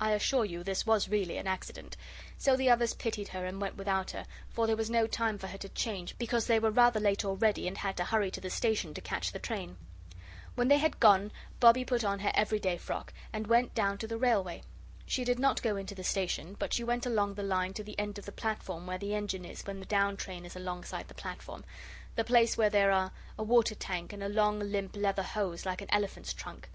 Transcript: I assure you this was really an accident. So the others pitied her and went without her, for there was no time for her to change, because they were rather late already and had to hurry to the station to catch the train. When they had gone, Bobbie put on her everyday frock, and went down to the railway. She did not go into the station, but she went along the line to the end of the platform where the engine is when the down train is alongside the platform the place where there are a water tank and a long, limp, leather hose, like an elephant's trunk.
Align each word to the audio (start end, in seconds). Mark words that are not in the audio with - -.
I 0.00 0.12
assure 0.12 0.46
you 0.46 0.64
this 0.64 0.86
was 0.86 1.10
really 1.10 1.36
an 1.36 1.46
accident. 1.46 1.94
So 2.38 2.56
the 2.56 2.70
others 2.70 2.94
pitied 2.94 3.28
her 3.28 3.44
and 3.44 3.60
went 3.60 3.76
without 3.76 4.12
her, 4.12 4.24
for 4.48 4.66
there 4.66 4.78
was 4.78 4.88
no 4.88 5.06
time 5.06 5.36
for 5.36 5.46
her 5.48 5.58
to 5.58 5.68
change, 5.68 6.16
because 6.16 6.46
they 6.46 6.58
were 6.58 6.70
rather 6.70 6.98
late 6.98 7.22
already 7.22 7.68
and 7.68 7.76
had 7.76 7.94
to 7.98 8.04
hurry 8.06 8.30
to 8.30 8.40
the 8.40 8.48
station 8.48 8.94
to 8.94 9.02
catch 9.02 9.30
the 9.30 9.38
train. 9.38 9.76
When 10.54 10.68
they 10.68 10.78
had 10.78 10.98
gone, 11.00 11.32
Bobbie 11.60 11.84
put 11.84 12.02
on 12.02 12.20
her 12.20 12.30
everyday 12.34 12.78
frock, 12.78 13.12
and 13.30 13.46
went 13.46 13.74
down 13.74 13.98
to 13.98 14.06
the 14.06 14.16
railway. 14.16 14.62
She 15.04 15.22
did 15.22 15.38
not 15.38 15.60
go 15.60 15.76
into 15.76 15.94
the 15.94 16.02
station, 16.02 16.56
but 16.58 16.72
she 16.72 16.82
went 16.82 17.04
along 17.04 17.34
the 17.34 17.42
line 17.42 17.74
to 17.74 17.84
the 17.84 17.98
end 17.98 18.16
of 18.16 18.24
the 18.24 18.32
platform 18.32 18.86
where 18.86 18.96
the 18.96 19.14
engine 19.14 19.44
is 19.44 19.60
when 19.66 19.80
the 19.80 19.84
down 19.84 20.16
train 20.16 20.46
is 20.46 20.56
alongside 20.56 21.08
the 21.08 21.12
platform 21.14 21.62
the 22.16 22.24
place 22.24 22.56
where 22.56 22.70
there 22.70 22.90
are 22.90 23.10
a 23.38 23.42
water 23.42 23.74
tank 23.74 24.14
and 24.14 24.22
a 24.22 24.30
long, 24.30 24.60
limp, 24.60 24.96
leather 24.96 25.22
hose, 25.22 25.66
like 25.66 25.82
an 25.82 25.92
elephant's 25.92 26.32
trunk. 26.32 26.70